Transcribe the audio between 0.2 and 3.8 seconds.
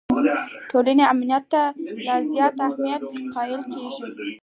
د ټولنې امنیت ته لا زیات اهمیت قایل